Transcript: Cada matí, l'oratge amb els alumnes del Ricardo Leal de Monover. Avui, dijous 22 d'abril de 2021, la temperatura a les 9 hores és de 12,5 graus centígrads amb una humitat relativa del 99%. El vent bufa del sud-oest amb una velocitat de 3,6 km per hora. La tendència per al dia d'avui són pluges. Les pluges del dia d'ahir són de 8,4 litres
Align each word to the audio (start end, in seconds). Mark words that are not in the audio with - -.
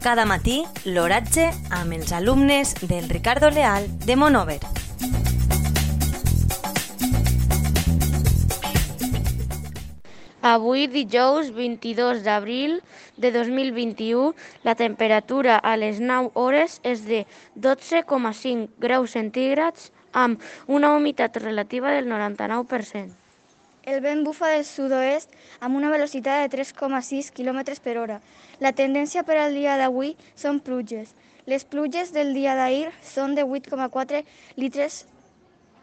Cada 0.00 0.24
matí, 0.24 0.62
l'oratge 0.88 1.50
amb 1.76 1.92
els 1.92 2.08
alumnes 2.16 2.70
del 2.88 3.04
Ricardo 3.10 3.50
Leal 3.52 3.84
de 4.06 4.14
Monover. 4.16 4.62
Avui, 10.40 10.86
dijous 10.88 11.52
22 11.52 12.24
d'abril 12.24 12.80
de 13.20 13.28
2021, 13.34 14.32
la 14.64 14.74
temperatura 14.74 15.60
a 15.60 15.76
les 15.76 16.00
9 16.00 16.32
hores 16.32 16.80
és 16.80 17.04
de 17.04 17.26
12,5 17.60 18.70
graus 18.80 19.12
centígrads 19.20 19.90
amb 20.16 20.40
una 20.66 20.96
humitat 20.96 21.36
relativa 21.36 21.92
del 21.92 22.08
99%. 22.08 23.29
El 23.84 24.02
vent 24.04 24.24
bufa 24.24 24.50
del 24.52 24.64
sud-oest 24.68 25.30
amb 25.60 25.76
una 25.76 25.90
velocitat 25.90 26.42
de 26.44 26.58
3,6 26.58 27.30
km 27.32 27.62
per 27.84 27.96
hora. 27.96 28.18
La 28.60 28.72
tendència 28.76 29.22
per 29.24 29.38
al 29.40 29.56
dia 29.56 29.78
d'avui 29.80 30.16
són 30.36 30.60
pluges. 30.60 31.14
Les 31.46 31.64
pluges 31.64 32.12
del 32.12 32.34
dia 32.34 32.54
d'ahir 32.58 32.90
són 33.02 33.34
de 33.34 33.46
8,4 33.46 34.20
litres 34.56 35.06